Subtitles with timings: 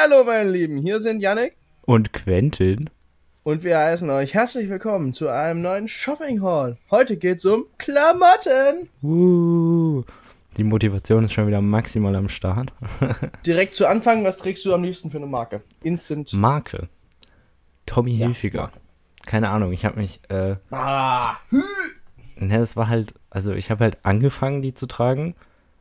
[0.00, 2.90] Hallihallo, meine Lieben, hier sind Yannick Und Quentin?
[3.42, 6.76] und wir heißen euch herzlich willkommen zu einem neuen Shopping Hall.
[6.90, 8.88] Heute geht's um Klamotten.
[9.02, 10.04] Uh,
[10.56, 12.72] die Motivation ist schon wieder maximal am Start.
[13.46, 15.62] Direkt zu Anfang, was trägst du am liebsten für eine Marke?
[15.82, 16.32] Instant.
[16.32, 16.88] Marke.
[17.86, 18.26] Tommy Ja.
[18.26, 18.70] Hilfiger.
[19.26, 21.36] Keine Ahnung, ich habe mich, äh, Ah,
[22.36, 25.34] ne, es war halt, also ich habe halt angefangen, die zu tragen.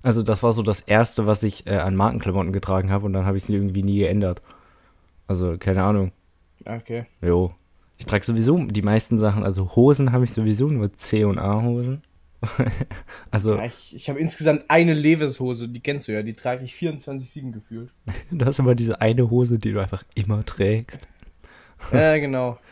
[0.04, 3.26] Also das war so das erste, was ich äh, an Markenklamotten getragen habe und dann
[3.26, 4.42] habe ich es irgendwie nie geändert.
[5.28, 6.12] Also, keine Ahnung.
[6.66, 7.06] okay.
[7.22, 7.54] Jo.
[7.98, 11.62] Ich trage sowieso die meisten Sachen, also Hosen habe ich sowieso nur C und A
[11.62, 12.04] Hosen.
[13.32, 16.74] also, Ja, ich ich habe insgesamt eine Levis-Hose, die kennst du ja, die trage ich
[16.74, 17.90] 24-7 gefühlt.
[18.32, 21.08] du hast immer diese eine Hose, die du einfach immer trägst.
[21.92, 22.58] Ja, genau.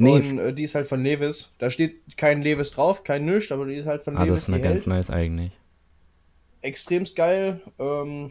[0.00, 1.50] Nee, Und äh, die ist halt von Levis.
[1.58, 4.34] Da steht kein Levis drauf, kein Nisch, aber die ist halt von ah, Levis.
[4.34, 4.86] das ist eine ganz hält.
[4.86, 5.50] nice eigentlich.
[6.62, 7.60] Extremst geil.
[7.78, 8.30] Ähm,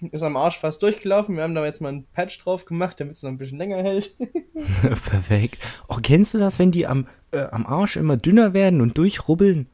[0.12, 1.36] ist am Arsch fast durchgelaufen.
[1.36, 3.82] Wir haben da jetzt mal einen Patch drauf gemacht, damit es noch ein bisschen länger
[3.82, 4.14] hält.
[4.54, 5.58] Perfekt.
[5.88, 9.66] Oh, kennst du das, wenn die am, äh, am Arsch immer dünner werden und durchrubbeln?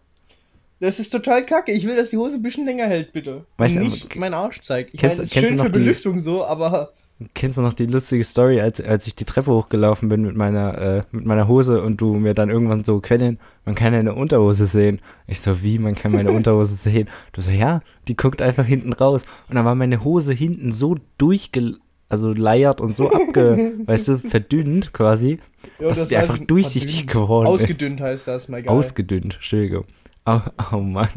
[0.80, 1.72] Das ist total kacke.
[1.72, 3.44] Ich will, dass die Hose ein bisschen länger hält, bitte.
[3.56, 4.94] Weißt du, nicht aber- mein Arsch zeigt.
[4.94, 6.92] Ich Kennst meine, ist schön für die- Belüftung so, aber
[7.34, 10.78] Kennst du noch die lustige Story, als, als ich die Treppe hochgelaufen bin mit meiner,
[10.78, 14.66] äh, mit meiner Hose und du mir dann irgendwann so, Quentin, man kann deine Unterhose
[14.66, 15.00] sehen.
[15.26, 17.08] Ich so, wie, man kann meine Unterhose sehen?
[17.32, 19.24] Du so, ja, die guckt einfach hinten raus.
[19.48, 21.76] Und dann war meine Hose hinten so durchge...
[22.10, 23.74] Also leiert und so abge...
[23.86, 25.40] weißt du, verdünnt quasi,
[25.78, 27.12] ja, dass das die einfach ich- durchsichtig verdünnt.
[27.12, 27.62] geworden ist.
[27.62, 28.72] Ausgedünnt heißt das, mal geil.
[28.72, 29.84] Ausgedünnt, Entschuldigung.
[30.24, 30.40] Oh,
[30.72, 31.08] oh Mann.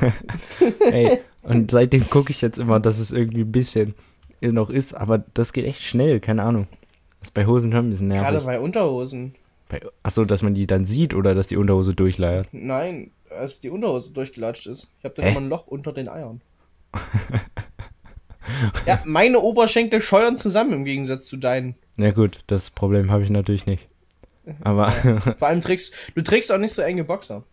[0.90, 3.94] Ey, und seitdem gucke ich jetzt immer, dass es irgendwie ein bisschen
[4.50, 6.66] noch ist, aber das geht echt schnell, keine Ahnung.
[7.20, 8.46] Das ist bei Hosen schon ein bisschen Gerade nervig.
[8.46, 9.34] bei Unterhosen.
[9.68, 12.48] Bei, achso, dass man die dann sieht oder dass die Unterhose durchleiert.
[12.50, 14.88] Nein, als die Unterhose durchgelatscht ist.
[14.98, 15.30] Ich habe dann Hä?
[15.30, 16.40] immer ein Loch unter den Eiern.
[18.86, 21.76] ja, meine Oberschenkel scheuern zusammen im Gegensatz zu deinen.
[21.96, 23.88] Na gut, das Problem habe ich natürlich nicht.
[24.62, 27.44] Aber Vor allem trägst du trägst auch nicht so enge Boxer.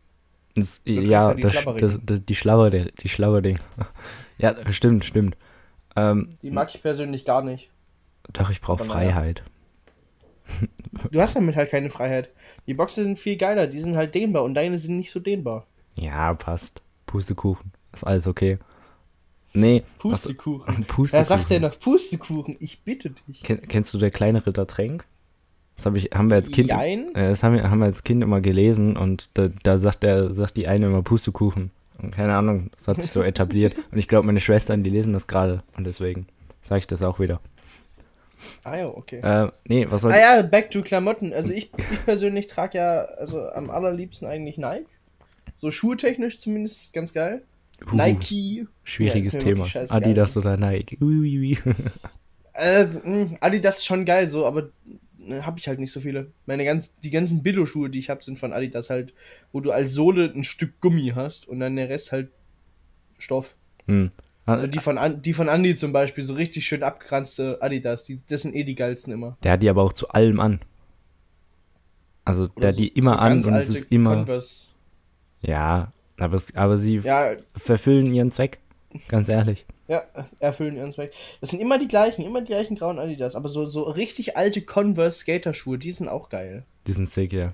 [0.56, 3.60] das, ja, ja die das, das, das, die Schlabber, die Schlabberding.
[4.38, 5.38] ja, stimmt, stimmt.
[6.12, 7.70] Ähm, Die mag ich persönlich gar nicht.
[8.34, 8.84] doch, ich brauche.
[8.84, 9.44] Freiheit.
[11.12, 12.30] Du hast damit halt keine Freiheit.
[12.66, 15.68] Die Boxer sind viel geiler, die sind halt dehnbar und deine sind nicht so dehnbar.
[15.96, 16.82] Ja, passt.
[17.06, 17.72] Pustekuchen.
[17.94, 18.58] Ist alles okay.
[19.54, 20.66] Nee, Pustekuchen.
[20.78, 21.26] Wer Pustekuchen.
[21.26, 22.56] sagt denn noch Pustekuchen?
[22.60, 23.44] Ich bitte dich.
[23.44, 25.06] Ken, kennst du der kleine Ritter Tränk?
[25.76, 28.22] Das hab ich, haben wir als Kind, äh, das haben wir, haben wir als Kind
[28.22, 31.72] immer gelesen und da, da sagt der, sagt die eine immer Pustekuchen.
[32.02, 33.76] Und keine Ahnung, das hat sich so etabliert.
[33.92, 36.28] Und ich glaube, meine Schwestern, die lesen das gerade und deswegen
[36.62, 37.42] sage ich das auch wieder.
[38.64, 39.20] Ah ja, okay.
[39.20, 41.34] Äh, nee, was soll Ah ja, back to Klamotten.
[41.34, 44.86] Also ich, ich persönlich trage ja also am allerliebsten eigentlich Nike.
[45.56, 47.44] So schuhetechnisch zumindest ist ganz geil.
[47.86, 48.68] Huhu, Nike.
[48.84, 49.68] Schwieriges Ja, Thema.
[49.90, 50.98] Adidas oder Nike.
[51.02, 51.58] Ui, ui, ui.
[52.54, 52.88] Äh,
[53.40, 54.70] Adidas ist schon geil so, aber
[55.46, 56.32] habe ich halt nicht so viele.
[56.46, 59.14] Meine ganz, die ganzen Billo-Schuhe, die ich habe, sind von Adidas halt,
[59.52, 62.30] wo du als Sohle ein Stück Gummi hast und dann der Rest halt
[63.18, 63.56] Stoff.
[63.88, 64.12] hm.
[64.46, 68.20] Also die von, An- die von Andy zum Beispiel, so richtig schön abgeranzte Adidas, die,
[68.28, 69.38] das sind eh die geilsten immer.
[69.44, 70.60] Der hat die aber auch zu allem an.
[72.26, 74.16] Also der Oder hat die so- immer so an und es ist immer.
[74.16, 74.68] Converse.
[75.42, 78.60] Ja, aber, es, aber sie Ja, verfüllen ihren Zweck.
[79.08, 79.66] Ganz ehrlich.
[79.90, 80.04] Ja,
[80.40, 81.12] erfüllen ihren Zweck.
[81.42, 84.62] Das sind immer die gleichen, immer die gleichen grauen Adidas, aber so, so richtig alte
[84.62, 86.64] Converse Skaterschuhe, die sind auch geil.
[86.86, 87.54] Die sind sick, ja.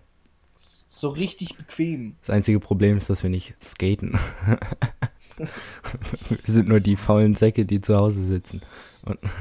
[0.90, 2.18] So richtig bequem.
[2.19, 4.19] Das einzige Problem ist, dass wir nicht skaten.
[5.38, 5.47] wir
[6.46, 8.62] sind nur die faulen Säcke, die zu Hause sitzen.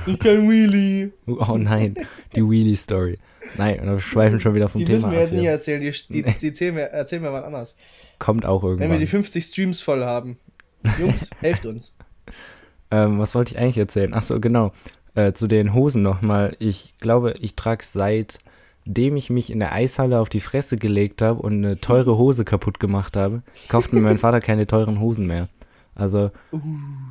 [0.06, 1.10] Ich kann Wheelie.
[1.26, 1.94] Oh nein,
[2.36, 3.18] die Wheelie-Story.
[3.56, 5.24] Nein, und wir schweifen schon wieder vom Die Thema müssen wir ab.
[5.24, 7.76] jetzt nicht erzählen, die, die, die erzählen, wir, erzählen wir mal anders.
[8.18, 9.00] Kommt auch Wenn wir irgendwann.
[9.00, 10.38] die 50 Streams voll haben.
[10.98, 11.94] Jungs, helft uns.
[12.94, 14.12] Ähm, was wollte ich eigentlich erzählen?
[14.14, 14.70] Ach so, genau.
[15.16, 16.52] Äh, zu den Hosen nochmal.
[16.60, 21.42] Ich glaube, ich trage seitdem ich mich in der Eishalle auf die Fresse gelegt habe
[21.42, 25.48] und eine teure Hose kaputt gemacht habe, kauft mir mein Vater keine teuren Hosen mehr.
[25.96, 26.60] Also, Uh,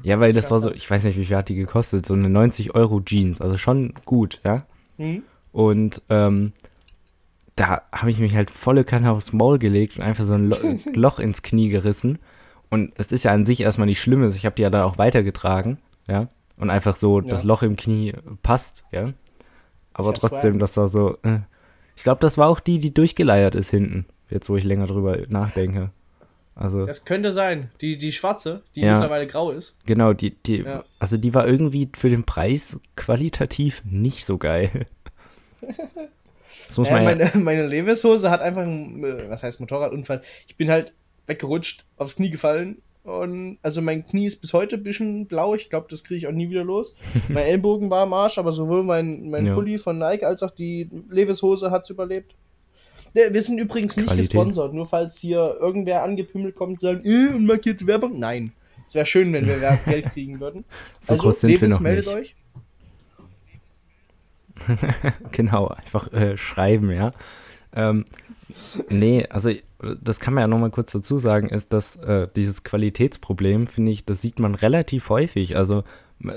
[0.03, 2.29] ja, weil das war so, ich weiß nicht, wie viel hat die gekostet, so eine
[2.29, 4.65] 90 Euro Jeans, also schon gut, ja.
[4.97, 5.23] hm?
[5.53, 6.51] Und ähm,
[7.55, 10.57] da habe ich mich halt volle Kanne aufs Maul gelegt und einfach so ein Lo
[10.93, 12.19] Loch ins Knie gerissen.
[12.73, 14.97] Und es ist ja an sich erstmal nicht schlimm, ich habe die ja dann auch
[14.97, 15.77] weitergetragen,
[16.07, 16.27] ja.
[16.57, 17.27] Und einfach so, Ja.
[17.27, 19.13] das Loch im Knie passt, ja.
[19.93, 21.39] Aber trotzdem, das war so, äh.
[21.95, 25.17] ich glaube, das war auch die, die durchgeleiert ist hinten, jetzt wo ich länger drüber
[25.29, 25.91] nachdenke.
[26.55, 27.69] Also, Das könnte sein.
[27.81, 28.93] Die, die schwarze, die Ja.
[28.93, 29.75] mittlerweile grau ist.
[29.85, 30.83] genau, die, die, Ja.
[30.99, 34.85] also die war irgendwie für den Preis qualitativ nicht so geil.
[36.67, 40.21] Das muss man ja, meine, meine Levis-Hose hat einfach einen, äh, was heißt Motorradunfall.
[40.47, 40.93] Ich bin halt
[41.27, 45.55] weggerutscht, aufs Knie gefallen Und also mein Knie ist bis heute ein bisschen blau.
[45.55, 46.95] Ich glaube, das kriege ich auch nie wieder los.
[47.27, 49.53] mein Ellbogen war am Arsch, aber sowohl mein, mein Ja.
[49.55, 52.35] Pulli von Nike als auch die Levis-Hose hat's überlebt.
[53.13, 54.31] Ne, Wir sind übrigens nicht Qualität.
[54.31, 58.17] gesponsert, nur falls hier irgendwer angepimmelt kommt und sagt, äh, unmarkierte Werbung.
[58.19, 58.53] Nein.
[58.87, 60.63] Es wäre schön, wenn wir Geld kriegen würden.
[60.99, 62.15] So groß sind wir noch meldet nicht.
[62.15, 62.35] euch.
[65.31, 67.11] Genau, einfach äh, schreiben, ja.
[67.75, 68.05] Ähm,
[68.89, 69.51] nee, also
[70.01, 74.05] das kann man ja nochmal kurz dazu sagen, ist, dass äh, dieses Qualitätsproblem, finde ich,
[74.05, 75.55] das sieht man relativ häufig.
[75.57, 75.83] Also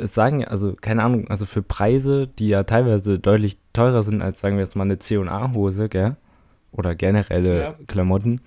[0.00, 4.22] es sagen, ja- also keine Ahnung, also für Preise, die ja teilweise deutlich teurer sind
[4.22, 6.16] als, sagen wir jetzt mal, eine C&A-Hose, gell?
[6.72, 7.74] Oder generelle Ja.
[7.86, 8.40] Klamotten.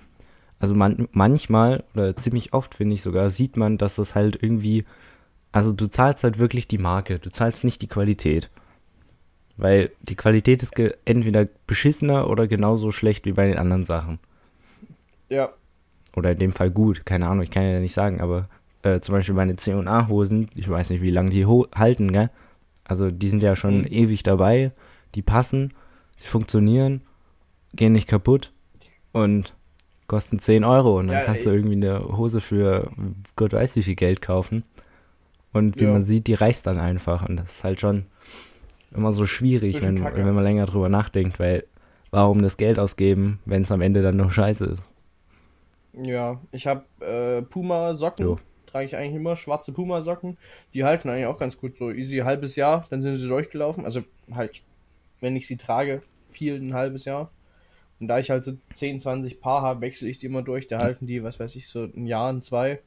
[0.59, 4.83] Also man, manchmal oder ziemlich oft, finde ich sogar, sieht man, dass das halt irgendwie,
[5.53, 8.49] also du zahlst halt wirklich die Marke, du zahlst nicht die Qualität.
[9.57, 10.73] Weil die Qualität ist
[11.05, 14.19] entweder beschissener oder genauso schlecht wie bei den anderen Sachen.
[15.29, 15.49] Ja.
[16.15, 18.49] Oder in dem Fall gut, keine Ahnung, ich kann ja nicht sagen, aber
[18.81, 22.29] äh, zum Beispiel meine C&A-Hosen, ich weiß nicht, wie lange die halten, gell?
[22.83, 23.87] Also die sind ja schon Mhm.
[23.91, 24.71] ewig dabei,
[25.15, 25.73] die passen,
[26.17, 27.01] sie funktionieren,
[27.75, 28.51] gehen nicht kaputt
[29.11, 29.53] und
[30.07, 32.89] kosten 10 Euro und dann Ja, kannst du irgendwie eine Hose für
[33.35, 34.63] Gott weiß wie viel Geld kaufen.
[35.53, 35.91] Und wie Ja.
[35.91, 38.05] man sieht, die reißt dann einfach und das ist halt schon
[38.95, 41.63] immer so schwierig, wenn, wenn man länger drüber nachdenkt, weil
[42.11, 44.83] warum das Geld ausgeben, wenn es am Ende dann nur scheiße ist.
[46.03, 48.37] Ja, ich habe äh, Puma-Socken,
[48.67, 50.37] trage ich eigentlich immer, schwarze Puma-Socken.
[50.73, 53.85] Die halten eigentlich auch ganz gut, so easy halbes Jahr, dann sind sie durchgelaufen.
[53.85, 54.01] Also
[54.31, 54.61] halt,
[55.19, 57.31] wenn ich sie trage, viel ein halbes Jahr.
[57.99, 60.67] Und da ich halt so 10, 20 Paar habe, wechsle ich die immer durch.
[60.67, 62.79] Da halten die, was weiß ich, so ein Jahr, ein zwei.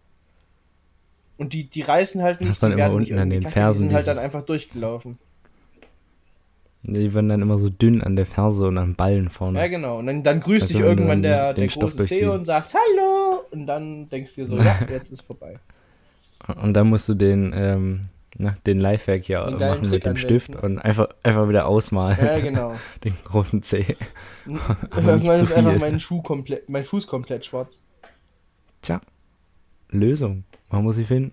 [1.37, 2.49] Und die, die reißen halt nicht.
[2.49, 5.19] Hast dann die immer unten an den Fersen Die sind halt dann einfach durchgelaufen.
[6.85, 9.61] Die werden dann immer so dünn an der Ferse und an Ballen vorne.
[9.61, 9.99] Ja, genau.
[9.99, 13.45] Und dann, dann grüßt Also dich irgendwann der, der Stoff große Theo und sagt Hallo!
[13.53, 15.59] Und dann denkst du dir so, ja, jetzt ist vorbei.
[16.61, 18.01] Und dann musst du den, ähm,
[18.37, 20.79] na, den Lifehack hier Den machen mit dem Stift anwenden.
[20.79, 22.19] und einfach, einfach wieder ausmalen.
[22.21, 22.75] Ja, genau.
[23.05, 23.97] Den großen Zeh.
[24.47, 27.81] Irgendwann ist einfach mein Schuh komplett, mein Fuß komplett schwarz.
[28.81, 29.01] Tja,
[29.91, 30.45] Lösung.
[30.71, 31.33] Man muss sie finden.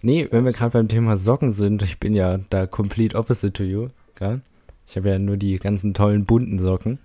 [0.00, 3.64] Nee, wenn wir gerade beim Thema Socken sind, ich bin ja da complete opposite to
[3.64, 4.40] you, gell?
[4.86, 6.98] Ich habe ja nur die ganzen tollen bunten Socken.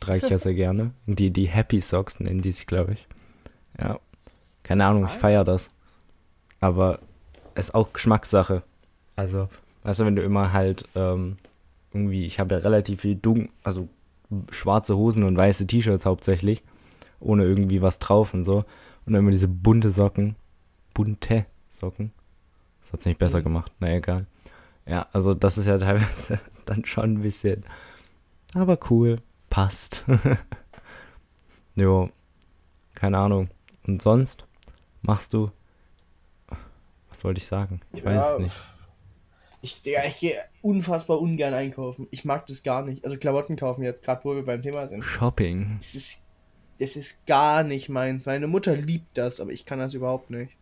[0.00, 0.92] Trage ich ja sehr gerne.
[1.06, 3.06] Und die, die Happy Socks nennen die sich, glaube ich.
[3.78, 3.98] Ja.
[4.62, 5.70] Keine Ahnung, ich feiere das.
[6.60, 6.98] Aber
[7.54, 8.62] es ist auch Geschmackssache.
[9.16, 9.48] Also,
[9.84, 11.38] weißt du, wenn du immer halt ähm,
[11.92, 13.88] irgendwie, ich habe ja relativ viel dunkel, also
[14.50, 16.62] schwarze Hosen und weiße T-Shirts hauptsächlich,
[17.20, 18.64] ohne irgendwie was drauf und so.
[19.06, 20.36] Und immer diese bunte Socken.
[20.94, 22.12] Bunte Socken.
[22.82, 23.44] Das hat's nicht besser Mhm.
[23.44, 23.72] gemacht.
[23.80, 24.26] Na egal.
[24.88, 27.64] Ja, also das ist ja teilweise dann schon ein bisschen.
[28.54, 29.16] Aber cool.
[29.50, 30.04] Passt.
[31.74, 32.08] jo.
[32.94, 33.48] Keine Ahnung.
[33.86, 34.44] Und sonst
[35.02, 35.50] machst du.
[37.08, 37.80] Was wollte ich sagen?
[37.92, 38.56] Ich weiß Ja, es nicht.
[39.60, 42.06] Ich, Digga, ich gehe unfassbar ungern einkaufen.
[42.10, 43.04] Ich mag das gar nicht.
[43.04, 45.02] Also Klamotten kaufen jetzt, gerade wo wir beim Thema sind.
[45.02, 45.76] Shopping.
[45.78, 46.22] Das ist,
[46.78, 48.26] das ist gar nicht meins.
[48.26, 50.52] Meine Mutter liebt das, aber ich kann das überhaupt nicht.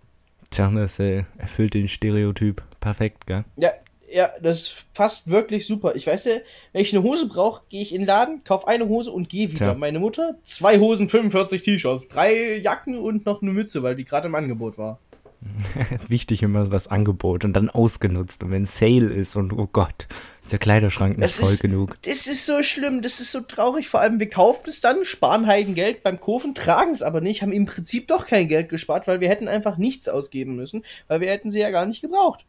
[0.50, 3.44] Tja, das äh, erfüllt den Stereotyp perfekt, gell?
[3.56, 3.70] Ja,
[4.13, 5.94] ja, das passt wirklich super.
[5.96, 6.36] Ich weiß ja,
[6.72, 9.48] wenn ich eine Hose brauche, gehe ich in den Laden, kaufe eine Hose und gehe
[9.48, 9.58] wieder.
[9.72, 9.75] Tja.
[9.75, 14.29] Meine Mutter, zwei Hosen, 45 T-Shirts, drei Jacken und noch eine Mütze, weil die gerade
[14.29, 14.98] im Angebot war.
[16.08, 18.43] Wichtig immer das Angebot und dann ausgenutzt.
[18.43, 20.06] Und wenn Sale ist und oh Gott,
[20.43, 21.96] ist der Kleiderschrank nicht Das voll ist- genug.
[22.03, 23.89] Das ist so schlimm, das ist so traurig.
[23.89, 27.53] Vor allem, wir kaufen es dann, sparen Heidengeld beim Kaufen, tragen es aber nicht, haben
[27.53, 31.29] im Prinzip doch kein Geld gespart, weil wir hätten einfach nichts ausgeben müssen, weil wir
[31.31, 32.44] hätten sie ja gar nicht gebraucht.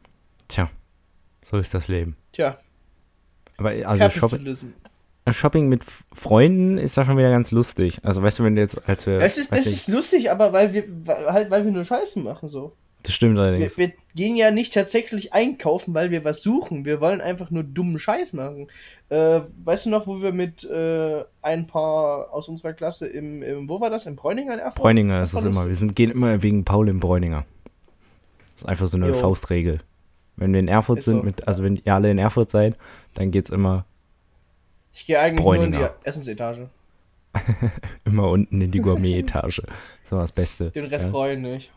[0.48, 0.70] Tja,
[1.50, 2.18] so ist das Leben.
[2.34, 2.58] Tja,
[3.58, 4.74] Aber also Shopping, Kapitalismus.
[5.32, 5.82] Shopping mit
[6.14, 8.00] Freunden ist da schon wieder ganz lustig.
[8.04, 10.74] Also weißt du, wenn du jetzt, als wir, Das ist, nicht, ist lustig, aber weil
[10.74, 10.84] wir,
[11.28, 12.74] halt, weil wir nur Scheiße machen, so.
[13.04, 13.78] das stimmt Wir, allerdings.
[13.78, 16.86] wir gehen ja nicht tatsächlich einkaufen, weil wir was suchen.
[16.86, 18.68] Wir wollen einfach nur dummen Scheiß machen.
[19.10, 23.70] Äh, weißt du noch, wo wir mit äh, ein paar aus unserer Klasse im, im
[23.70, 24.06] wo war das?
[24.06, 24.82] Im Bräuninger in Erfurt?
[24.82, 25.68] Bräuninger ist es immer.
[25.68, 27.46] Wir sind, gehen immer wegen Paul im Bräuninger.
[28.54, 29.14] Das ist einfach so eine Jo.
[29.14, 29.80] Faustregel.
[30.38, 31.24] Wenn wir in Erfurt Ist sind, so.
[31.24, 32.78] mit, also wenn ihr alle in Erfurt seid,
[33.16, 33.86] dann geht's immer,
[34.94, 35.96] Ich gehe eigentlich nur in die Bräuninger.
[36.04, 36.70] Essensetage.
[38.06, 39.62] immer unten in die Gourmet-Etage.
[40.04, 40.72] So das Beste.
[40.72, 41.12] Den Rest ja.
[41.12, 41.70] brauche ich nicht.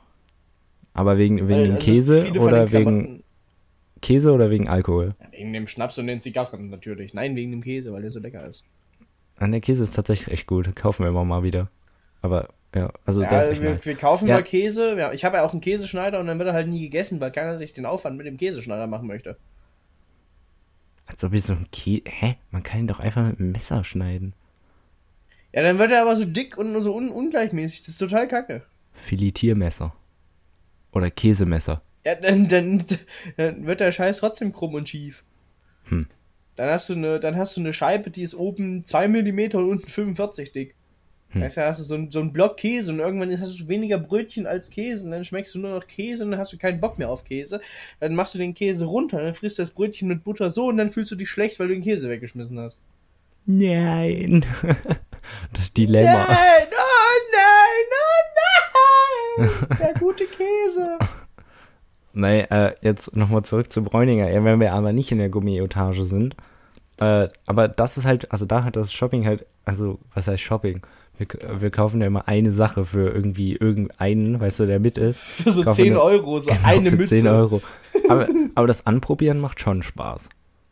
[0.95, 3.25] Aber wegen, wegen Weil, dem also Käse oder wegen
[4.01, 5.17] Käse oder wegen Alkohol?
[5.33, 7.13] Wegen dem Schnaps und den Zigarren natürlich.
[7.13, 8.63] Nein, wegen dem Käse, weil der so lecker ist.
[9.37, 10.75] An der Käse ist tatsächlich echt gut.
[10.77, 11.71] Kaufen wir immer mal wieder.
[12.23, 13.85] Aber ja, also Ja, echt wir, nice.
[13.87, 14.37] wir kaufen Ja.
[14.37, 14.97] mal Käse.
[14.99, 17.33] Ja, ich habe ja auch einen Käseschneider und dann wird er halt nie gegessen, weil
[17.33, 19.37] keiner sich den Aufwand mit dem Käseschneider machen möchte.
[21.07, 22.03] Als ob ich so ein Käse.
[22.07, 22.37] Hä?
[22.51, 24.33] Man kann ihn doch einfach mit einem Messer schneiden.
[25.53, 27.81] Ja, dann wird er aber so dick und so un ungleichmäßig.
[27.81, 28.63] Das ist total kacke.
[28.93, 29.93] Filetiermesser.
[30.93, 31.83] Oder Käsemesser.
[32.07, 32.85] Ja, dann, dann,
[33.37, 35.25] dann wird der Scheiß trotzdem krumm und schief.
[35.85, 36.07] Hm.
[36.57, 39.69] Dann hast du eine, dann hast du eine Scheibe, die ist oben 2 mm und
[39.69, 40.75] unten 45 dick.
[41.31, 41.43] Hm.
[41.43, 43.99] Weißt du, hast du so, ein, so einen Block Käse und irgendwann hast du weniger
[43.99, 46.81] Brötchen als Käse und dann schmeckst du nur noch Käse und dann hast du keinen
[46.81, 47.61] Bock mehr auf Käse.
[48.01, 50.77] Dann machst du den Käse runter, dann frisst du das Brötchen mit Butter so und
[50.77, 52.81] dann fühlst du dich schlecht, weil du den Käse weggeschmissen hast.
[53.47, 54.45] Nein.
[55.53, 56.27] Das Dilemma.
[56.27, 57.87] Nein, oh nein,
[59.39, 59.79] oh nein.
[59.79, 60.99] Der gute Käse.
[62.13, 64.29] Nein, äh, jetzt nochmal zurück zu Bräuninger.
[64.31, 66.35] Ja, wenn wir aber nicht in der Gummietage sind.
[66.97, 70.81] Äh, aber das ist halt, also da hat das Shopping halt, also was heißt Shopping?
[71.21, 75.19] Wir, wir kaufen ja immer eine Sache für irgendwie irgendeinen, weißt du, der mit ist.
[75.21, 77.15] Für so Kaufen 10 eine- Euro, so Genau, eine für Mütze.
[77.17, 77.61] 10 Euro.
[78.09, 80.31] Aber, aber das Anprobieren macht schon Spaß.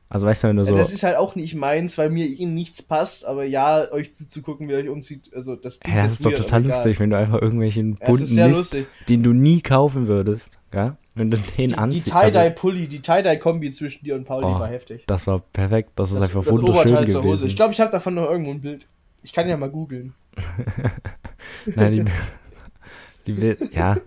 [0.09, 0.77] Also weißt du, wenn du Ja, so.
[0.77, 4.67] Das ist halt auch nicht meins, weil mir ihnen nichts passt, aber ja, euch zuzugucken,
[4.67, 6.77] wie ihr euch umzieht, also das Ja, das ist doch weird, total aber egal.
[6.79, 8.87] lustig, wenn du einfach irgendwelchen Ja, ist bunten sehr Mist, lustig.
[9.11, 10.97] den du nie kaufen würdest, ja?
[11.15, 12.11] Wenn du den Die, die anziehst.
[12.15, 15.03] also, Tie-Dye-Pulli, die Tie-Dye-Kombi zwischen dir und Pauli Oh, war heftig.
[15.07, 17.21] das war perfekt, das ist Das, einfach das wunderschön Hose.
[17.21, 17.47] gewesen.
[17.49, 18.87] Ich glaube, ich habe davon noch irgendwo ein Bild.
[19.29, 20.15] Ich kann ja mal googeln.
[21.77, 22.05] Nein, die,
[23.27, 23.99] die will, ja,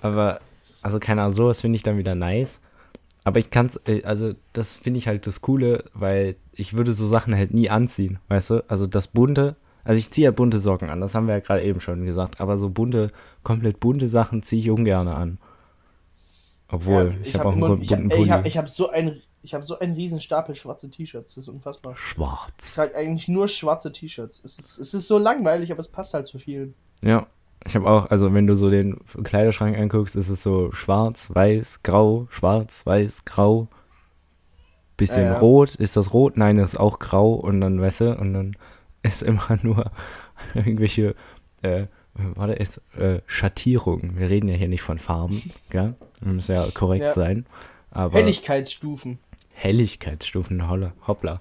[0.00, 0.40] aber,
[0.80, 2.62] also keine Ahnung, sowas finde ich dann wieder nice.
[3.22, 7.06] Aber ich kann's, äh, also das finde ich halt das Coole, weil ich würde so
[7.06, 8.64] Sachen halt nie anziehen, weißt du?
[8.68, 11.62] Also das bunte, also ich ziehe ja bunte Socken an, das haben wir ja gerade
[11.62, 15.36] eben schon gesagt, aber so bunte, komplett bunte Sachen ziehe ich ungern an.
[16.68, 18.22] Obwohl, Ja, ich, hab habe auch einen immer- bunten ich hab, Pulli.
[18.24, 21.34] Ich habe ich hab so ein, ich habe so einen riesen Stapel schwarze T-Shirts.
[21.34, 21.94] Das ist unfassbar.
[21.94, 22.74] Ich Schwarz.
[22.74, 24.40] trage eigentlich nur schwarze T-Shirts.
[24.44, 26.74] Es ist, es ist so langweilig, aber es passt halt zu vielen.
[27.02, 27.26] Ja,
[27.66, 31.82] ich habe auch, also wenn du so den Kleiderschrank anguckst, ist es so schwarz, weiß,
[31.82, 33.68] grau, schwarz, weiß, grau.
[34.96, 35.38] Bisschen Ja, ja.
[35.38, 36.36] rot, ist das rot?
[36.36, 38.56] Nein, das ist auch grau und dann, weißt du, und dann
[39.02, 39.90] ist immer nur
[40.54, 41.14] irgendwelche,
[41.62, 44.18] äh, warte, ist, äh, Schattierungen.
[44.18, 45.94] Wir reden ja hier nicht von Farben, gell?
[46.20, 47.12] Wir müssen ja korrekt Ja.
[47.12, 47.46] sein.
[47.90, 49.18] Aber Helligkeitsstufen.
[49.60, 50.68] Helligkeitsstufen,
[51.06, 51.40] hoppla.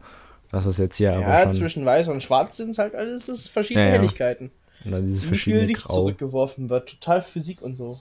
[0.51, 3.29] Das ist jetzt hier Ja, aber schon, zwischen weiß und schwarz sind es halt alles
[3.29, 3.99] ist verschiedene Ja, ja.
[3.99, 4.51] Helligkeiten.
[4.83, 5.95] und dann dieses Wie viel verschiedene Licht Grau.
[5.95, 6.89] zurückgeworfen wird.
[6.89, 7.99] Total Physik und so.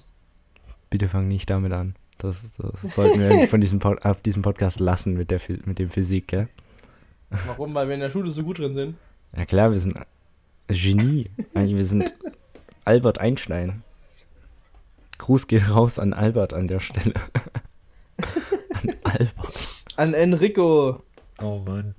[0.91, 1.95] Bitte fang nicht damit an.
[2.17, 5.89] Das, das sollten wir von diesem Pod, auf diesem Podcast lassen mit, der, mit dem
[5.89, 6.49] Physik, gell?
[7.47, 7.75] Warum?
[7.75, 8.97] Weil wir in der Schule so gut drin sind.
[9.37, 9.97] Ja klar, wir sind
[10.69, 11.31] Genie.
[11.55, 12.17] Eigentlich, wir sind
[12.85, 13.85] Albert Einstein.
[15.19, 17.15] Gruß geht raus an Albert an der Stelle.
[18.83, 19.78] an Albert.
[19.99, 21.03] An Enrico.
[21.43, 21.97] Oh Mann.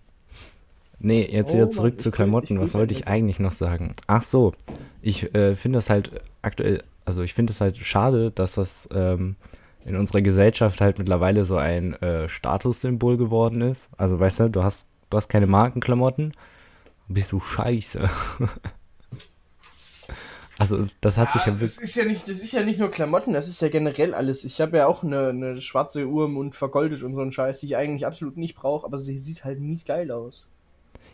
[1.00, 2.56] Nee, jetzt Oh wieder Mann, zurück ich zu Klamotten.
[2.56, 3.94] ich Was wollte ich eigentlich noch sagen?
[4.08, 4.54] Ach so,
[5.02, 9.36] ich äh, finde das halt aktuell, also ich finde es halt schade, dass das ähm,
[9.84, 13.90] in unserer Gesellschaft halt mittlerweile so ein äh, Statussymbol geworden ist.
[13.98, 16.32] Also weißt du, du hast, du hast keine Markenklamotten,
[17.10, 18.10] bist du scheiße.
[20.60, 21.90] also das hat sich ja das wirklich.
[21.90, 24.44] ist ja nicht, das ist ja nicht nur Klamotten, das ist ja generell alles.
[24.44, 27.62] Ich habe ja auch eine, eine schwarze Uhr im Mund vergoldet und so einen Scheiß,
[27.62, 30.46] die ich eigentlich absolut nicht brauche, aber sie sieht halt mies geil aus.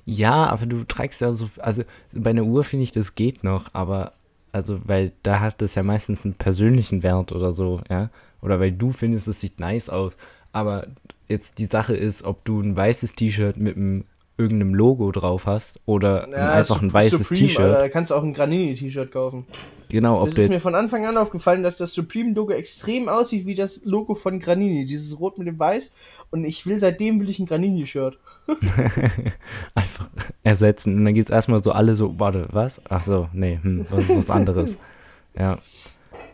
[0.05, 3.73] Ja, aber du trägst ja so, also bei einer Uhr finde ich, das geht noch,
[3.73, 4.13] aber
[4.55, 8.09] also, weil da hat das ja meistens einen persönlichen Wert oder so, ja.
[8.41, 10.15] Oder weil du findest, es sieht nice aus.
[10.53, 10.87] Aber
[11.27, 14.05] jetzt die Sache ist, ob du ein weißes T-Shirt mit einem
[14.37, 17.73] irgendeinem Logo drauf hast oder Ja, einfach ein weißes T-Shirt.
[17.73, 19.45] Da kannst du auch ein Granini-T-Shirt kaufen.
[19.89, 23.45] Genau, ob Es du ist mir von Anfang an aufgefallen, dass das Supreme-Logo extrem aussieht
[23.45, 25.93] wie das Logo von Granini, dieses Rot mit dem Weiß.
[26.31, 28.17] Und ich will seitdem will ich ein Granini-Shirt.
[29.75, 30.09] einfach
[30.43, 30.97] ersetzen.
[30.97, 32.81] Und dann geht's erstmal so alle so, warte, was?
[32.89, 34.77] Ach so, nee, hm, was ist was anderes.
[35.37, 35.59] ja.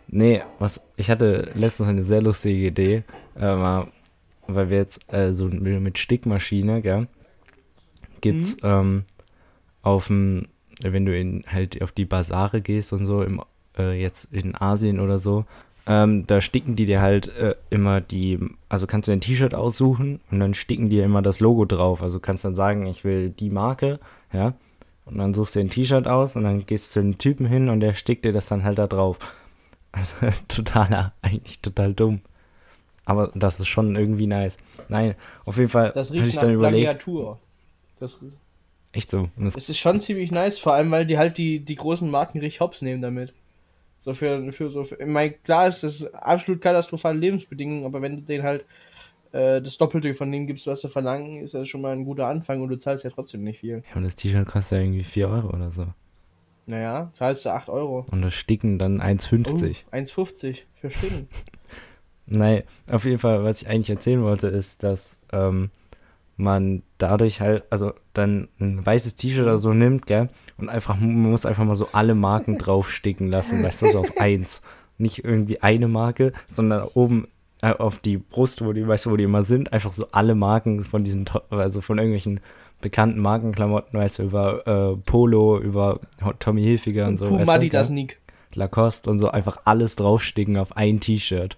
[0.08, 3.03] Nee, was, ich hatte letztens eine sehr lustige Idee,
[3.36, 3.86] äh,
[4.48, 7.08] weil wir jetzt äh, so mit Stickmaschine, gell,
[8.22, 9.04] gibt's ähm,
[9.82, 10.48] auf dem,
[10.82, 13.42] wenn du in halt auf die Basare gehst und so, im,
[13.78, 15.46] äh, jetzt in Asien oder so,
[15.88, 20.20] ähm, da sticken die dir halt äh, immer die, also kannst du ein T-Shirt aussuchen
[20.30, 22.04] und dann sticken die immer das Logo drauf.
[22.04, 24.00] Also kannst dann sagen, ich will die Marke,
[24.32, 24.54] ja,
[25.06, 27.70] und dann suchst du ein T-Shirt aus und dann gehst du zu einem Typen hin
[27.70, 29.18] und der stickt dir das dann halt da drauf.
[29.94, 30.16] Also
[30.48, 32.22] totaler, eigentlich total dumm.
[33.04, 34.56] Aber das ist schon irgendwie nice.
[34.88, 37.40] Nein, auf jeden Fall Das hatte ich riecht nach dann überlegt, Plagiatur.
[38.01, 38.20] Das,
[38.91, 39.29] echt so.
[39.46, 42.60] Es ist schon ziemlich nice, vor allem weil die halt die, die großen Marken richtig
[42.60, 43.34] hops nehmen damit.
[44.00, 48.15] So für, für so, für, ich meine, klar ist das absolut katastrophale Lebensbedingungen, aber wenn
[48.15, 48.65] du denen halt
[49.31, 52.25] äh, das Doppelte von dem gibst, was sie verlangen, ist das schon mal ein guter
[52.25, 53.84] Anfang und du zahlst ja trotzdem nicht viel.
[53.88, 55.86] ja, und das T-Shirt kostet ja irgendwie 4 Euro oder so.
[56.65, 58.08] Naja, zahlst du 8 Euro.
[58.12, 59.84] Und das Sticken dann 1,50.
[59.91, 61.27] Oh, 1,50 für Sticken.
[62.25, 65.70] Nein, auf jeden Fall, was ich eigentlich erzählen wollte, ist, dass ähm,
[66.42, 71.30] man dadurch halt, also dann ein weißes T-Shirt oder so nimmt, gell, und einfach, man
[71.32, 74.62] muss einfach mal so alle Marken draufsticken lassen, weißt du, so auf eins.
[74.98, 77.28] Nicht irgendwie eine Marke, sondern oben
[77.62, 80.36] äh, auf die Brust, wo die, weißt du, wo die immer sind, einfach so alle
[80.36, 82.40] Marken von diesen, also von irgendwelchen
[82.82, 86.00] bekannten Markenklamotten, weißt du, über äh, Polo, über
[86.40, 87.26] Tommy Hilfiger und so.
[87.26, 87.90] weißt Puma du, Adidas?
[87.92, 88.20] Nick.
[88.54, 91.58] Lacoste und so einfach alles draufsticken auf ein T-Shirt.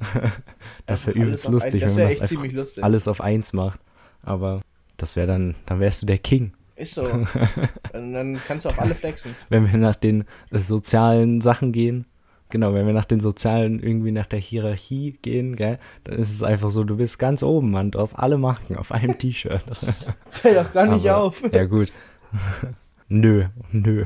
[0.86, 2.84] das wäre übelst lustig, ein- das wenn wär man echt das ziemlich lustig.
[2.84, 3.80] alles auf eins macht.
[4.22, 4.60] Aber
[4.96, 6.52] das wäre dann, dann wärst du der King.
[6.76, 7.06] Ist so.
[7.92, 9.34] dann, dann kannst du auch alle flexen.
[9.50, 12.06] Wenn wir nach den sozialen Sachen gehen,
[12.48, 16.42] genau, wenn wir nach den sozialen, irgendwie nach der Hierarchie gehen, gell, dann ist es
[16.42, 19.62] einfach so, du bist ganz oben, Mann, du hast alle Marken auf einem T-Shirt.
[20.30, 21.42] Fällt auch gar nicht Aber- auf.
[21.52, 21.92] Ja, gut.
[23.08, 24.04] nö, nö.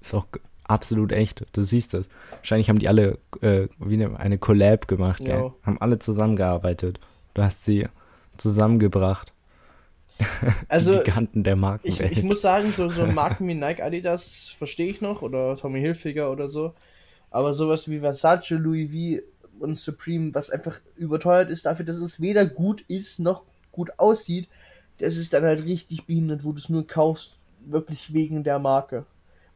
[0.00, 0.26] Ist auch
[0.64, 1.44] absolut echt.
[1.52, 2.06] Du siehst es.
[2.30, 5.50] Wahrscheinlich haben die alle äh, wie eine, eine Collab gemacht, gell?
[5.64, 7.00] Haben alle zusammengearbeitet.
[7.34, 7.86] Du hast sie
[8.36, 9.31] zusammengebracht.
[10.68, 12.12] Also, Giganten der ich, Markenwelt.
[12.12, 16.30] ich muss sagen, so, so Marken wie Nike, Adidas verstehe ich noch oder Tommy Hilfiger
[16.30, 16.74] oder so.
[17.30, 18.90] Aber sowas wie Versace, Louis
[19.20, 19.22] V
[19.60, 24.48] und Supreme, was einfach überteuert ist dafür, dass es weder gut ist noch gut aussieht,
[24.98, 27.32] das ist dann halt richtig behindert, wo du es nur kaufst,
[27.64, 29.06] wirklich wegen der Marke.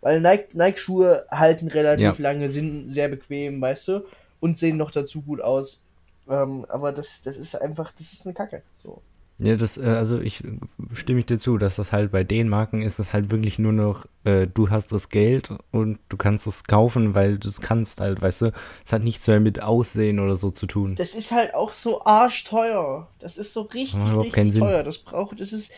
[0.01, 2.15] Weil Nike- Nike-Schuhe halten relativ Ja.
[2.19, 4.05] lange, sind sehr bequem, weißt du,
[4.41, 5.81] und sehen noch dazu gut aus.
[6.29, 8.63] Ähm, aber das, das ist einfach, das ist eine Kacke.
[8.83, 9.03] So.
[9.39, 10.59] Ja, das, äh, also ich äh,
[10.95, 13.73] stimme ich dir zu, dass das halt bei den Marken ist, das halt wirklich nur
[13.73, 18.01] noch, äh, du hast das Geld und du kannst es kaufen, weil du es kannst
[18.01, 18.53] halt, weißt du.
[18.85, 20.95] Es hat nichts mehr mit Aussehen oder so zu tun.
[20.95, 23.09] Das ist halt auch so arschteuer.
[23.19, 24.63] Das ist so richtig, keinen richtig Sinn.
[24.63, 24.83] teuer.
[24.83, 25.71] Das braucht, das ist,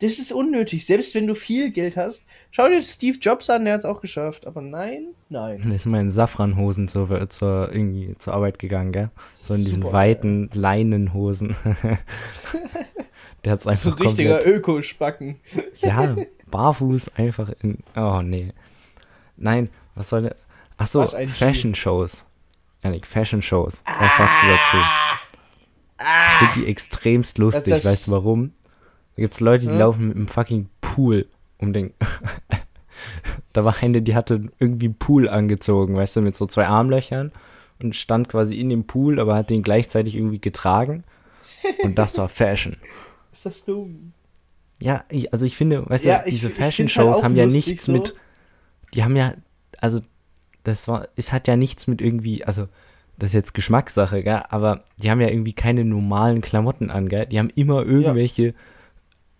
[0.00, 0.86] das ist unnötig.
[0.86, 2.24] Selbst wenn du viel Geld hast.
[2.50, 4.46] Schau dir Steve Jobs an, der hat es auch geschafft.
[4.46, 5.62] Aber nein, nein.
[5.62, 9.10] Und ist mal in Safranhosen zur, zur, irgendwie zur Arbeit gegangen, gell?
[9.40, 11.54] So in diesen Super, weiten Leinenhosen.
[13.44, 15.40] Der hat's So einfach ein richtiger komplett, Öko-Spacken.
[15.78, 16.16] ja,
[16.50, 18.52] barfuß einfach in, oh nee.
[19.36, 20.36] Nein, was soll der,
[20.76, 21.32] ach so, Was ein G.
[21.32, 22.24] Fashion Shows.
[22.84, 23.82] Janik, Fashion Shows.
[24.00, 24.76] Was sagst du dazu?
[26.26, 28.52] Ich finde die extremst lustig, Das- weißt du warum?
[29.16, 29.78] Da gibt's Leute, die Ja.
[29.78, 31.26] laufen mit einem fucking Pool
[31.58, 31.92] um den.
[33.52, 37.30] da war eine, die hatte irgendwie einen Pool angezogen, weißt du, mit so zwei Armlöchern
[37.82, 41.04] und stand quasi in dem Pool, aber hat den gleichzeitig irgendwie getragen.
[41.82, 42.76] Und das war Fashion.
[43.32, 44.12] Ist das dumm?
[44.80, 47.92] Ja, ich, also ich finde, weißt Ja, du, diese Fashion-Shows halt haben ja nichts so.
[47.92, 48.14] mit,
[48.94, 49.34] die haben ja,
[49.80, 50.00] also
[50.64, 52.68] das war, es hat ja nichts mit irgendwie, also
[53.18, 57.26] das ist jetzt Geschmackssache, gell, aber die haben ja irgendwie keine normalen Klamotten an, gell,
[57.26, 58.54] die haben immer irgendwelche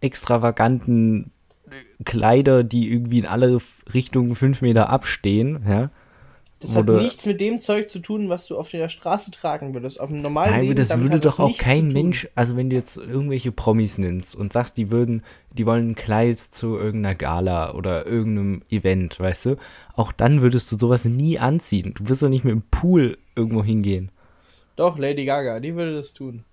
[0.01, 1.31] extravaganten
[2.05, 3.59] Kleider, die irgendwie in alle
[3.93, 5.91] Richtungen fünf Meter abstehen, ja.
[6.63, 10.01] Das hat nichts mit dem Zeug zu tun, was du auf der Straße tragen würdest.
[10.01, 11.89] Auf einem normalen Nein, Leben, das würde doch auch kein.
[11.93, 15.95] Mensch, also wenn du jetzt irgendwelche Promis nimmst und sagst, die würden, die wollen ein
[15.97, 19.57] Kleid zu irgendeiner Gala oder irgendeinem Event, weißt du,
[19.97, 21.95] auch dann würdest du sowas nie anziehen.
[21.97, 24.11] Du wirst doch nicht mit dem Pool irgendwo hingehen.
[24.77, 26.45] Doch, Lady Gaga, die würde das tun.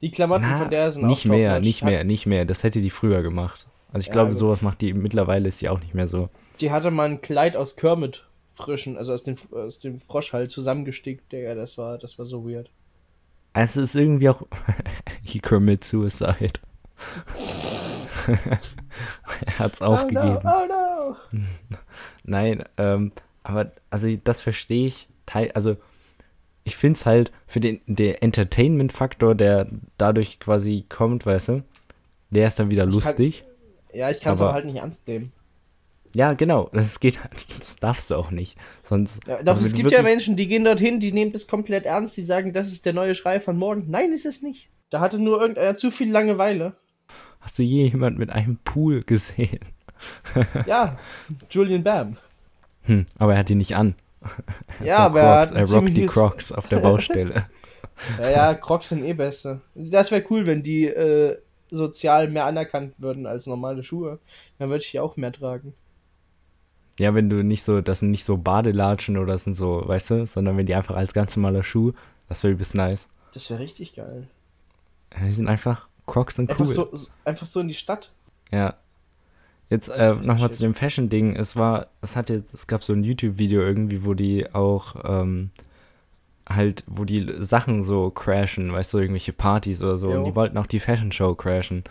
[0.00, 2.44] Die Klamotten Na, von der sind nicht auch mehr, nicht mehr, nicht mehr.
[2.44, 3.66] Das hätte die früher gemacht.
[3.92, 4.38] Also ich Ja, glaube, gut.
[4.38, 6.28] sowas macht die, mittlerweile ist sie auch nicht mehr so.
[6.60, 10.50] Die hatte mal ein Kleid aus Kermit frischen, also aus dem, aus dem Frosch halt
[10.50, 12.70] zusammengestickt, Digga, das war, das war so weird.
[13.54, 14.42] Es ist irgendwie auch,
[15.22, 16.52] he commit suicide.
[18.26, 20.38] er hat's aufgegeben.
[20.44, 21.78] Oh no, oh no.
[22.24, 23.12] Nein, ähm,
[23.42, 25.08] aber also das verstehe ich.
[25.26, 25.76] Teil, also
[26.64, 29.66] ich finde es halt für den der Entertainment-Faktor, der
[29.98, 31.62] dadurch quasi kommt, weißt du,
[32.30, 33.44] der ist dann wieder kann- lustig.
[33.92, 35.32] Ja, ich kann es Aber- aber halt nicht ernst nehmen.
[36.14, 36.68] Ja, genau.
[36.72, 37.18] Das geht,
[37.58, 38.58] das darfst du auch nicht.
[38.82, 39.20] Sonst.
[39.26, 42.16] Ja, doch, also es gibt ja Menschen, die gehen dorthin, die nehmen das komplett ernst,
[42.16, 43.86] die sagen, das ist der neue Schrei von morgen.
[43.88, 44.68] Nein, ist es nicht.
[44.90, 46.74] Da hatte nur irgendeiner zu viel Langeweile.
[47.40, 49.60] Hast du je jemand mit einem Pool gesehen?
[50.66, 50.98] Ja,
[51.48, 52.16] Julian Bam.
[52.82, 53.94] Hm, aber er hat die nicht an.
[54.82, 57.46] Ja, Er aber er Crocs, hat er rockt die Crocs auf der Baustelle.
[58.18, 59.60] Ja, ja, Crocs sind eh beste.
[59.74, 61.36] Das wäre cool, wenn die äh,
[61.70, 64.18] sozial mehr anerkannt würden als normale Schuhe.
[64.58, 65.74] Dann würde ich die auch mehr tragen.
[66.98, 70.10] Ja, wenn du nicht so, das sind nicht so Badelatschen oder das sind so, weißt
[70.10, 71.92] du, sondern wenn die einfach als ganz normaler Schuh,
[72.28, 73.08] das wäre übelst nice.
[73.34, 74.28] Das wäre richtig geil.
[75.14, 76.74] Ja, Die sind einfach, Crocs sind Einfach, cool.
[76.74, 76.90] so,
[77.24, 78.10] einfach so in die Stadt.
[78.50, 78.74] Ja.
[79.70, 81.34] Jetzt äh, nochmal zu dem Fashion-Ding.
[81.34, 85.50] Es war, es hat jetzt, es gab so ein YouTube-Video irgendwie, wo die auch ähm,
[86.46, 90.10] halt, wo die Sachen so crashen, weißt du, irgendwelche Partys oder so.
[90.10, 90.18] Jo.
[90.18, 91.84] Und die wollten auch die Fashion-Show crashen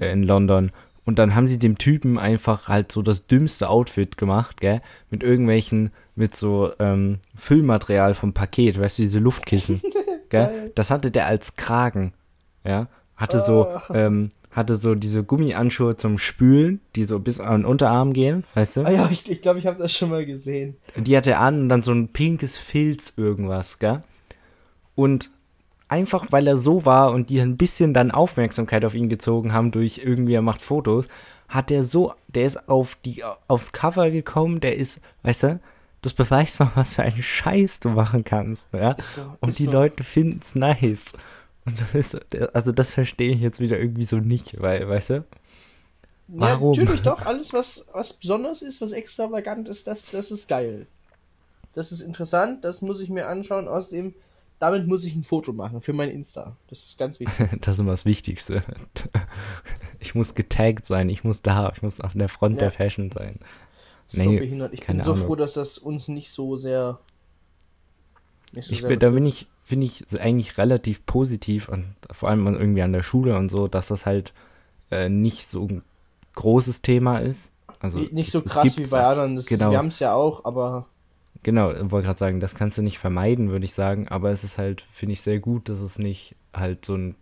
[0.00, 0.72] äh, in London.
[1.06, 4.82] Und dann haben sie dem Typen einfach halt so das dümmste Outfit gemacht, gell?
[5.10, 9.80] Mit irgendwelchen, mit so ähm, Füllmaterial vom Paket, weißt du, diese Luftkissen.
[10.28, 10.72] gell?
[10.74, 12.12] Das hatte der als Kragen,
[12.64, 12.88] ja?
[13.16, 13.84] Hatte so, Ah.
[13.94, 18.78] ähm, hatte so diese Gummianschuhe zum Spülen, die so bis an den Unterarm gehen, weißt
[18.78, 18.80] du?
[18.84, 20.76] Ah ja, ich glaube, ich, glaub, ich habe das schon mal gesehen.
[20.96, 24.02] Die hatte er an und dann so ein pinkes Filz irgendwas, gell?
[24.94, 25.30] Und
[25.88, 29.70] einfach weil er so war und die ein bisschen dann Aufmerksamkeit auf ihn gezogen haben
[29.70, 31.08] durch irgendwie er macht Fotos,
[31.48, 35.60] hat der so, der ist auf die aufs Cover gekommen, der ist, weißt du,
[36.02, 38.96] das beweist mal, was für einen Scheiß du machen kannst, ja?
[39.00, 39.72] so, und die so.
[39.72, 41.12] Leute finden es nice.
[41.64, 45.24] Und das ist, also das verstehe ich jetzt wieder irgendwie so nicht, weil, weißt du?
[46.28, 46.74] Warum?
[46.74, 47.22] Ja, natürlich doch.
[47.22, 50.86] Alles, was, was besonders ist, was extravagant ist, das, das ist geil.
[51.72, 53.68] Das ist interessant, das muss ich mir anschauen.
[53.68, 54.14] Außerdem,
[54.58, 56.56] damit muss ich ein Foto machen für mein Insta.
[56.68, 57.48] Das ist ganz wichtig.
[57.60, 58.62] Das ist immer das Wichtigste.
[59.98, 62.60] Ich muss getaggt sein, ich muss da, ich muss auf der Front Ja.
[62.60, 63.38] der Fashion sein.
[64.04, 64.72] so Nee, behindert.
[64.74, 65.26] Ich bin so Ahnung.
[65.26, 66.98] froh, dass das uns nicht so sehr.
[68.52, 72.28] Nicht so Ich sehr bin, da bin ich, finde ich eigentlich relativ positiv und vor
[72.28, 74.32] allem irgendwie an der Schule und so, dass das halt
[74.90, 75.82] äh, nicht so ein
[76.34, 77.52] großes Thema ist.
[77.80, 79.36] Also nicht so krass wie bei anderen.
[79.36, 79.70] Das, genau.
[79.70, 80.86] Wir haben es ja auch, aber
[81.42, 84.58] Genau, wollte gerade sagen, das kannst du nicht vermeiden, würde ich sagen, aber es ist
[84.58, 87.16] halt, finde ich, sehr gut, dass es nicht halt so ein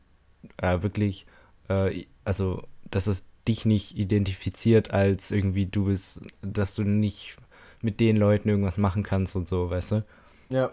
[0.59, 1.27] äh, wirklich,
[1.69, 7.37] äh, also, dass es dich nicht identifiziert als irgendwie du bist, dass du nicht
[7.83, 10.05] mit den Leuten irgendwas machen kannst und so, weißt du?
[10.49, 10.71] ja.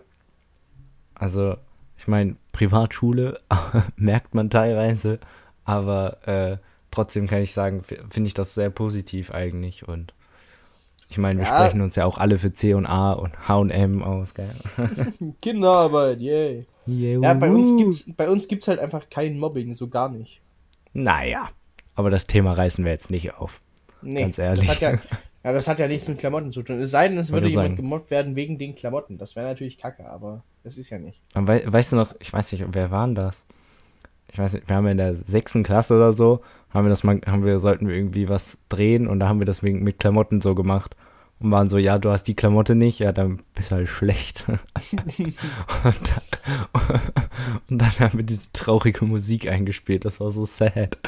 [1.16, 1.56] Also,
[1.98, 3.40] ich meine, Privatschule
[3.96, 5.20] merkt man teilweise,
[5.66, 6.58] aber äh,
[6.90, 10.14] trotzdem kann ich sagen, finde ich das sehr positiv eigentlich und
[11.12, 11.56] ich meine, wir Ja.
[11.56, 14.50] sprechen uns ja auch alle für C und A und H und M aus, gell?
[15.41, 16.65] Kinderarbeit, yay.
[16.88, 20.41] Yeah, Ja, bei uns gibt's, bei uns gibt's halt einfach kein Mobbing, so gar nicht.
[20.93, 21.50] Naja,
[21.95, 23.62] aber das Thema reißen wir jetzt nicht auf.
[24.02, 24.65] Nee, Ganz ehrlich.
[24.65, 24.91] Das hat ja,
[25.43, 26.82] ja, das hat ja nichts mit Klamotten zu tun.
[26.82, 27.76] Es sei denn, es würde jemand sagen.
[27.76, 29.17] gemobbt werden wegen den Klamotten.
[29.17, 31.21] Das wäre natürlich kacke, aber das ist ja nicht.
[31.34, 33.45] Wei weißt du noch, ich weiß nicht, wer waren das?
[34.32, 37.20] Ich weiß nicht, wir haben in der sechsten Klasse oder so, haben wir das mal,
[37.26, 40.56] haben wir, sollten wir irgendwie was drehen und da haben wir das mit Klamotten so
[40.56, 40.96] gemacht.
[41.39, 44.46] Und waren so, ja, du hast die Klamotte nicht, ja, dann bist du halt schlecht.
[44.91, 45.34] und,
[45.84, 47.02] dann,
[47.70, 51.00] und dann haben wir diese traurige Musik eingespielt, das war so sad.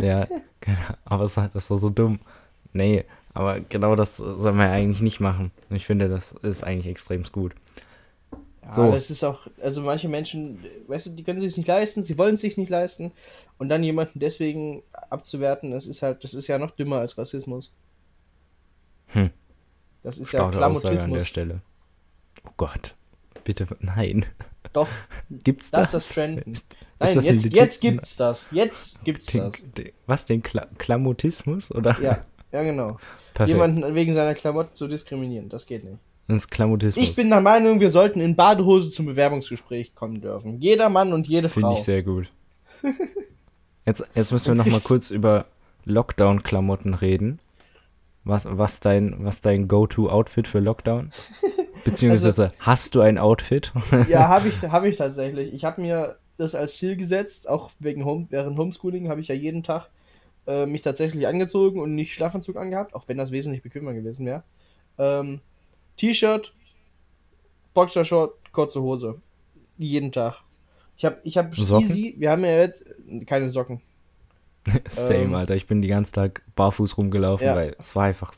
[0.00, 0.28] Ja,
[0.60, 2.20] genau, aber es das war so dumm.
[2.72, 5.50] Nee, aber genau das soll man ja eigentlich nicht machen.
[5.70, 7.52] Ich finde, das ist eigentlich extrem gut.
[8.66, 8.90] Ja, So.
[8.90, 12.34] das ist auch, also manche Menschen, weißt du, die können sich nicht leisten, sie wollen
[12.34, 13.12] es sich nicht leisten.
[13.58, 17.72] Und dann jemanden deswegen abzuwerten, das ist halt, das ist ja noch dümmer als Rassismus.
[19.08, 19.30] Hm.
[20.02, 21.24] Das ist ja Starke Aussage an der.
[21.24, 21.60] Stelle.
[22.46, 22.94] Oh Gott.
[23.44, 24.26] Bitte, nein.
[24.72, 24.88] Doch,
[25.30, 26.08] Gibt's das das?
[26.08, 26.66] ist das ist
[26.98, 28.48] Nein, das jetzt, jetzt gibt's das.
[28.50, 29.64] Jetzt gibt's den, das.
[29.72, 31.70] den, was, den Kla Klamotismus?
[31.70, 31.96] Oder?
[32.00, 32.98] Ja, ja genau.
[33.34, 33.54] Perfekt.
[33.54, 35.98] Jemanden wegen seiner Klamotten zu diskriminieren, das geht nicht.
[36.26, 37.06] Das ist Klamotismus.
[37.06, 40.60] Ich bin der Meinung, wir sollten in Badehose zum Bewerbungsgespräch kommen dürfen.
[40.60, 41.74] Jeder Mann und jede Finde Frau.
[41.74, 42.30] ich sehr gut.
[43.86, 45.44] Jetzt, jetzt müssen wir noch mal kurz über
[45.84, 47.38] Lockdown-Klamotten reden.
[48.24, 51.10] Was, was dein, was dein Go-To-Outfit für Lockdown?
[51.84, 53.72] Beziehungsweise Also hast du ein Outfit?
[54.08, 55.52] Ja, habe ich, hab ich tatsächlich.
[55.52, 59.34] Ich habe mir das als Ziel gesetzt, auch wegen Home, während Homeschooling habe ich ja
[59.34, 59.90] jeden Tag
[60.46, 64.42] äh, mich tatsächlich angezogen und nicht Schlafanzug angehabt, auch wenn das wesentlich bequemer gewesen wäre.
[64.96, 65.40] Ähm,
[65.96, 66.52] T-Shirt,
[67.74, 69.20] Boxershort, kurze Hose.
[69.78, 70.36] Jeden Tag.
[70.96, 71.88] Ich habe ich hab Socken?
[71.88, 72.84] easy, wir haben ja jetzt
[73.26, 73.80] keine Socken.
[74.88, 75.56] Same, Ähm, Alter.
[75.56, 77.56] Ich bin den ganzen Tag barfuß rumgelaufen, Ja.
[77.56, 78.32] weil es war einfach.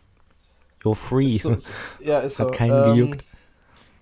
[0.82, 1.26] You're free.
[1.36, 2.54] Ist so, ist, ja, ist Hat so.
[2.54, 3.24] keinen ähm, gejuckt.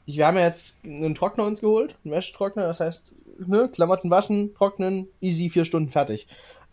[0.07, 3.15] Ich, wir haben ja jetzt einen Trockner uns geholt, einen Wäschetrockner, das heißt,
[3.47, 6.27] ne, Klamotten waschen, trocknen, easy, vier Stunden fertig.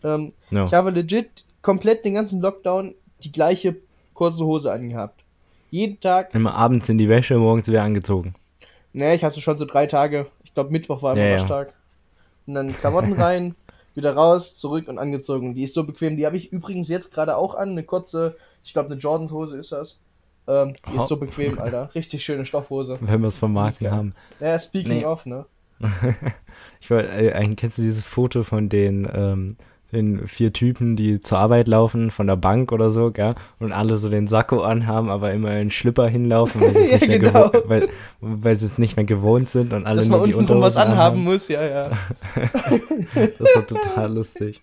[0.04, 0.66] Ähm, No.
[0.66, 3.78] Ich habe legit komplett den ganzen Lockdown die gleiche
[4.14, 5.21] kurze Hose angehabt.
[5.72, 8.36] Jeden Tag, Immer abends in die Wäsche, morgens wieder angezogen.
[8.94, 11.40] ne, ich hatte schon so drei Tage, ich glaube Mittwoch war Ja, immer ja.
[11.42, 11.74] Waschtag.
[12.46, 13.56] Und dann Klamotten rein,
[13.96, 15.56] wieder raus, zurück und angezogen.
[15.56, 16.18] Die ist so bequem.
[16.18, 19.58] Die habe ich übrigens jetzt gerade auch an, eine kurze, ich glaube eine Jordans Hose
[19.58, 20.00] ist das.
[20.48, 21.02] Ähm, die Oh.
[21.02, 21.94] ist so bequem, Alter.
[21.96, 22.98] Richtig schöne Stoffhose.
[23.00, 23.92] Wenn wir es vom Marken Ja.
[23.92, 24.14] haben.
[24.40, 25.06] Ja, speaking Nee.
[25.06, 25.46] of, ne?
[26.82, 29.56] Ich wollte, äh, eigentlich kennst du dieses Foto von den, ähm,
[29.92, 33.36] den vier Typen, die zur Arbeit laufen, von der Bank oder so, gell?
[33.60, 36.98] Und alle so den Sakko anhaben, aber immer in Schlipper hinlaufen, weil sie es Ja,
[36.98, 37.50] nicht mehr genau.
[37.50, 37.90] gewohnt, weil,
[38.22, 41.24] weil es nicht mehr gewohnt sind und alle Dass man die untenrum was anhaben anhaben.
[41.24, 41.90] muss, ja, ja.
[43.16, 44.62] Das ist doch total lustig.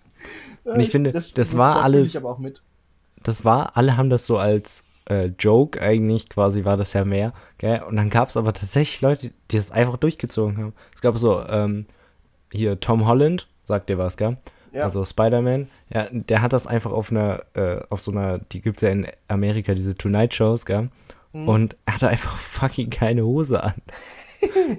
[0.64, 2.20] Und ich finde, das war da fühl alles-.
[3.22, 7.32] Das war, alle haben das so als äh, Joke eigentlich, quasi war das ja mehr,
[7.58, 7.82] gell?
[7.88, 10.72] Und dann gab es aber tatsächlich Leute, die das einfach durchgezogen haben.
[10.94, 11.86] Es gab so, ähm,
[12.52, 14.36] hier Tom Holland, sagt dir was, gell?
[14.72, 14.84] Ja.
[14.84, 18.82] Also Spider-Man, ja, der hat das einfach auf einer, äh, auf so einer, die gibt's
[18.82, 20.90] ja in Amerika, diese Tonight Shows, gell?
[21.32, 21.48] Mhm.
[21.48, 23.74] Und er hatte einfach fucking keine Hose an.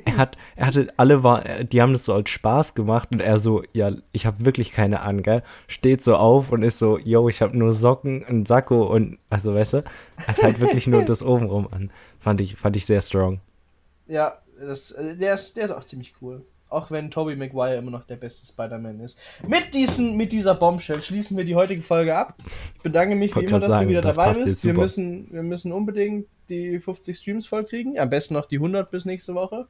[0.05, 3.39] er hat, er hatte, alle war, die haben das so als Spaß gemacht und er
[3.39, 5.43] so, ja, ich habe wirklich keine an, gell?
[5.67, 9.53] Steht so auf und ist so, yo, ich habe nur Socken, einen Sakko und, also
[9.53, 9.83] weißt du,
[10.27, 11.91] hat halt wirklich nur das obenrum an.
[12.19, 13.41] Fand ich, fand ich sehr strong.
[14.07, 16.45] Ja, das, äh, der, ist, der ist auch ziemlich cool.
[16.69, 19.19] Auch wenn Tobey Maguire immer noch der beste Spider-Man ist.
[19.47, 22.35] Mit, diesen, mit dieser Bombshell schließen wir die heutige Folge ab.
[22.75, 24.63] Ich bedanke mich wie immer, dass sagen, du wieder das dabei bist.
[24.63, 27.97] Wir müssen, wir müssen unbedingt die 50 Streams vollkriegen.
[27.97, 29.65] Am besten noch die 100 bis nächste Woche.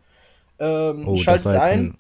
[0.60, 1.80] Ähm, oh, schaltet das war jetzt ein.
[1.80, 1.98] ein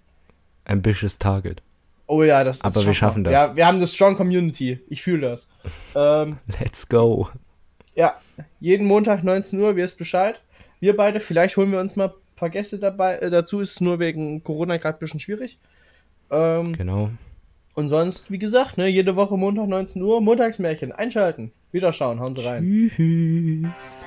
[0.65, 1.61] ambitious Target.
[2.07, 3.31] Oh ja, das, Aber wir schaffen das.
[3.31, 4.79] Ja, wir haben eine strong Community.
[4.89, 5.47] Ich fühle das.
[5.95, 7.29] Ähm, Let's go.
[7.95, 8.15] Ja,
[8.59, 10.41] jeden Montag 19 Uhr, wir wisst Bescheid.
[10.79, 13.17] Wir beide, vielleicht holen wir uns mal paar Gäste dabei.
[13.17, 15.59] Äh, dazu ist nur wegen Corona gerade ein bisschen schwierig.
[16.31, 17.09] Ähm, genau.
[17.75, 21.51] Und sonst, wie gesagt, ne, jede Woche Montag 19 Uhr, Montagsmärchen, einschalten.
[21.71, 22.89] Wieder schauen, hauen Sie rein.
[22.93, 24.05] Tschüss.